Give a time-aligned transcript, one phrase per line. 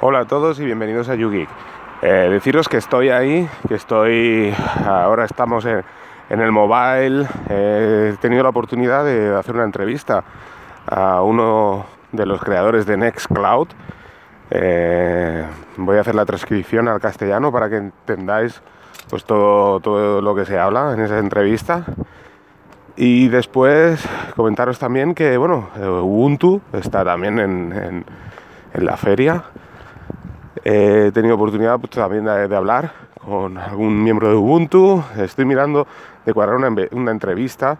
[0.00, 1.48] Hola a todos y bienvenidos a YouGeek.
[2.02, 4.54] Eh, deciros que estoy ahí, que estoy.
[4.86, 5.82] Ahora estamos en,
[6.30, 7.26] el mobile.
[7.50, 10.22] he tenido la oportunidad de hacer una entrevista
[10.86, 13.66] a uno de los creadores de Nextcloud.
[14.52, 15.44] Eh,
[15.78, 18.62] voy a hacer la transcripción al castellano para que entendáis
[19.10, 21.84] pues todo, todo lo que se habla en esa entrevista.
[22.94, 28.04] Y después comentaros también que bueno, Ubuntu está también en,
[28.74, 29.42] en la feria
[30.64, 32.92] He tenido oportunidad pues, también de, hablar
[33.24, 35.02] con algún miembro de Ubuntu.
[35.16, 35.86] Estoy mirando
[36.24, 37.78] de cuadrar una, entrevista.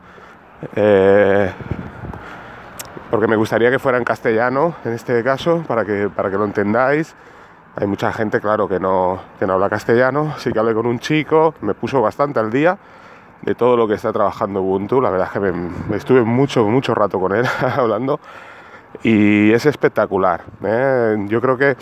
[0.74, 1.50] Eh,
[3.10, 6.44] porque me gustaría que fuera en castellano en este caso, para que, para que lo
[6.44, 7.14] entendáis.
[7.76, 10.32] Hay mucha gente, claro, que no, que no habla castellano.
[10.36, 12.78] Así que hablé con un chico, me puso bastante al día
[13.42, 15.00] de todo lo que está trabajando Ubuntu.
[15.00, 17.46] La verdad es que me, estuve mucho, mucho rato con él
[17.76, 18.20] hablando
[19.02, 20.42] y es espectacular.
[20.64, 21.16] ¿eh?
[21.28, 21.76] Yo creo que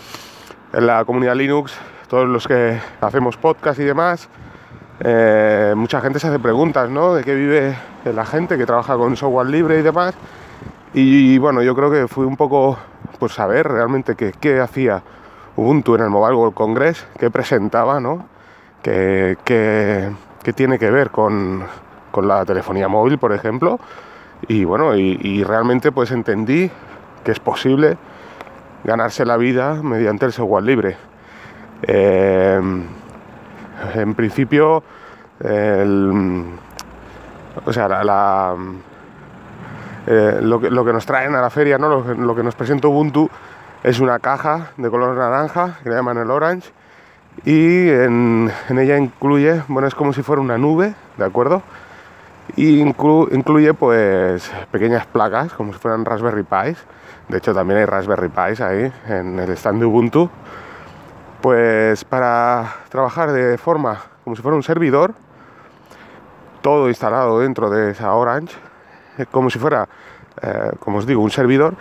[0.73, 1.73] en la comunidad Linux,
[2.07, 4.29] todos los que hacemos podcast y demás,
[4.99, 7.13] eh, mucha gente se hace preguntas, ¿no?
[7.13, 10.15] De qué vive la gente que trabaja con software libre y demás.
[10.93, 12.77] Y bueno, yo creo que fue un poco,
[13.19, 15.03] pues saber realmente qué, hacía
[15.55, 18.25] Ubuntu en el Mobile World Congress, qué presentaba, ¿no?
[18.81, 19.37] Qué,
[20.55, 21.63] tiene que ver con,
[22.21, 23.79] la telefonía móvil, por ejemplo.
[24.47, 26.71] Y bueno, y, y realmente pues entendí
[27.23, 27.97] que es posible
[28.87, 30.97] ganarse la vida mediante el software libre.
[31.83, 32.59] Eh,
[33.93, 34.81] en principio,
[37.65, 38.01] o sea,
[40.07, 41.99] eh, lo, que, nos traen a la feria, ¿no?
[41.99, 43.29] lo, que nos presenta Ubuntu
[43.83, 46.71] es una caja de color naranja que le llaman el Orange
[47.43, 51.61] y en, ella incluye, bueno, es como si fuera una nube, ¿de acuerdo?
[52.55, 56.77] Y incluye pues pequeñas placas como si fueran Raspberry Pis.
[57.27, 60.29] De hecho también hay Raspberry Pis ahí en el stand de Ubuntu,
[61.41, 65.13] pues para trabajar de forma como si fuera un servidor,
[66.61, 68.55] todo instalado dentro de esa Orange,
[69.17, 69.87] eh, como si fuera,
[70.41, 71.75] eh, como os digo, un servidor,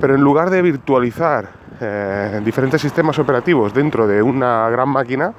[0.00, 5.34] pero en lugar de virtualizar eh, diferentes sistemas operativos dentro de una gran máquina,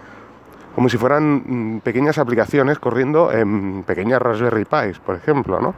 [0.77, 5.73] como si fueran mm, pequeñas aplicaciones corriendo en pequeñas Raspberry Pis, por ejemplo, ¿no?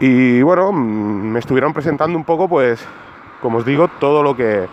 [0.00, 2.82] Y bueno, mm, me estuvieron presentando un poco, pues,
[3.42, 4.66] como os digo, todo lo que,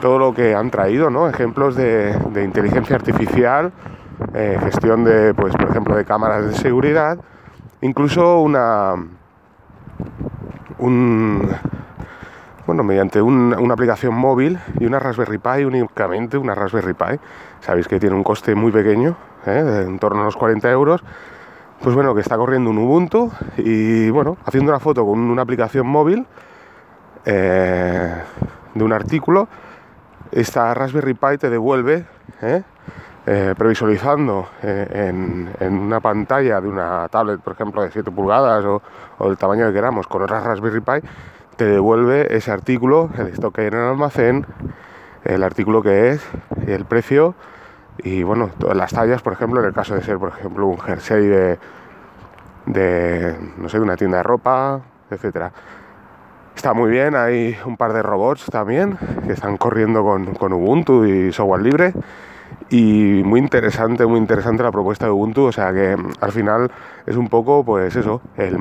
[0.00, 1.28] todo lo que han traído, ¿no?
[1.28, 3.70] Ejemplos de, inteligencia artificial,
[4.32, 7.18] eh, gestión de, pues, por ejemplo, de cámaras de seguridad,
[7.82, 8.94] incluso una,
[10.78, 11.50] un,
[12.84, 17.20] mediante una aplicación móvil y una Raspberry Pi, únicamente una Raspberry Pi,
[17.60, 19.16] sabéis que tiene un coste muy pequeño,
[19.46, 19.84] ¿eh?
[19.86, 21.02] en torno a los 40 euros,
[21.80, 25.86] pues bueno, que está corriendo un Ubuntu y bueno, haciendo una foto con una aplicación
[25.86, 26.26] móvil
[27.24, 28.14] eh,
[28.74, 29.48] de un artículo,
[30.30, 32.06] esta Raspberry Pi te devuelve,
[32.40, 32.62] ¿eh?
[33.24, 38.82] Eh, previsualizando en, una pantalla de una tablet, por ejemplo, de 7 pulgadas o,
[39.18, 41.06] o, el tamaño que queramos, con otra Raspberry Pi,
[41.62, 44.46] te devuelve ese artículo, el stock que hay en el almacén,
[45.22, 46.20] el artículo que es,
[46.66, 47.36] el precio
[47.98, 50.80] y bueno, todas las tallas, por ejemplo, en el caso de ser, por ejemplo, un
[50.80, 51.58] jersey de,
[52.66, 55.52] de no sé, de una tienda de ropa, etcétera.
[56.56, 61.04] Está muy bien, hay un par de robots también que están corriendo con, con Ubuntu
[61.04, 61.92] y software libre.
[62.70, 65.44] Y muy interesante, muy interesante la propuesta de Ubuntu.
[65.44, 66.72] O sea que al final
[67.06, 68.58] es un poco, pues eso, el,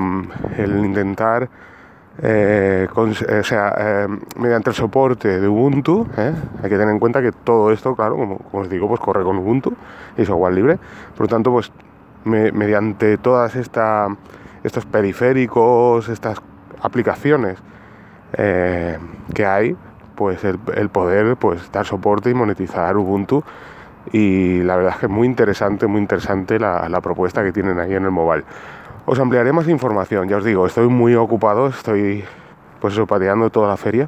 [0.57, 1.49] el intentar
[2.19, 4.07] eh, eh, o sea, eh,
[4.37, 8.41] mediante el soporte de Ubuntu, hay que tener en cuenta que todo esto, claro, como,
[8.51, 9.73] os digo, pues corre con Ubuntu
[10.17, 10.79] y software libre.
[11.15, 11.71] Por lo tanto, pues
[12.23, 14.07] mediante todas esta,
[14.63, 16.39] estos periféricos, estas
[16.81, 17.57] aplicaciones
[18.33, 19.75] que hay,
[20.15, 23.43] pues el, poder pues dar soporte y monetizar Ubuntu
[24.11, 27.79] y la verdad es que es muy interesante, muy interesante la, la propuesta que tienen
[27.79, 28.43] ahí en el mobile.
[29.11, 32.23] Os ampliaré más información, ya os digo, estoy muy ocupado, estoy
[32.79, 34.07] pues eso, pateando toda la feria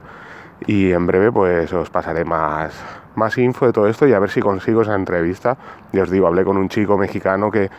[0.65, 2.73] y en breve pues os pasaré más,
[3.13, 5.57] más info de todo esto y a ver si consigo esa entrevista.
[5.91, 7.69] Ya os digo, hablé con un chico mexicano que,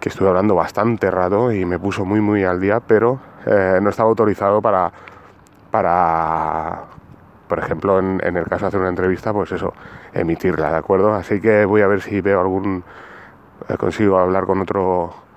[0.00, 3.90] que estuve hablando bastante rato y me puso muy muy al día, pero eh, no
[3.90, 4.90] estaba autorizado para,
[5.70, 6.84] para
[7.46, 9.74] por ejemplo, en, el caso de hacer una entrevista, pues eso,
[10.14, 11.12] emitirla, ¿de acuerdo?
[11.12, 12.84] Así que voy a ver si veo algún,
[13.68, 15.28] eh, consigo hablar con otro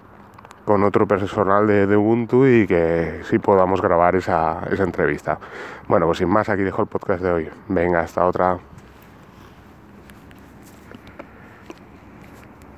[0.66, 5.38] con otro personal de, Ubuntu y que sí podamos grabar esa, esa entrevista.
[5.88, 7.50] Bueno, pues sin más, aquí dejo el podcast de hoy.
[7.68, 8.60] Venga, hasta otra.